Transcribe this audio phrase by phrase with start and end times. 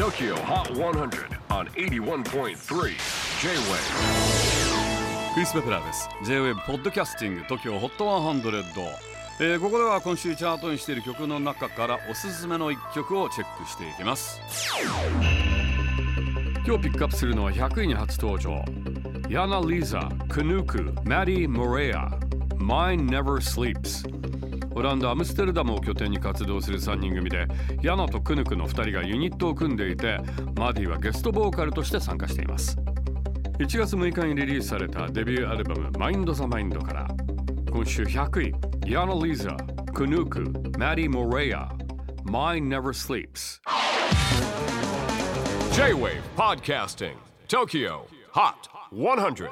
[0.00, 2.54] TOKYO HOT 100 on 81.3 J-WAVE
[5.34, 6.08] クリス・ベプラーです。
[6.24, 8.88] J-WAVE ポッドキャスティング TOKYO HOT 100、
[9.40, 14.40] えーここでは今週チャートにしている曲の中からおすすめの一曲をチェックしていきます。
[16.66, 18.64] 今日ピックアップするのは100位に初登場。
[19.28, 22.08] ヤナ・リーザ、クヌーク、マディ・モレア
[22.56, 24.29] Mine Never Sleeps
[24.80, 27.46] オランダ・アムステルダムを拠点に活動する3人組で
[27.82, 30.18] ヤナとクヌクの2人がユニットを組んでいて
[30.56, 32.78] マディはゲストボーカルとして参加しています。
[33.58, 37.06] 1月6日にリリースされたデビューアルバム「マインド・ザ・マインド」から
[37.70, 39.54] 今週100位ヤナ・リーザ、
[39.92, 40.40] クヌク、
[40.78, 41.68] マディ・モレア
[42.24, 43.60] Mine Never Sleeps
[45.74, 47.16] J-WAVE PODCASTING
[47.48, 48.00] TOKYO
[48.32, 48.54] HOT
[48.94, 49.50] 100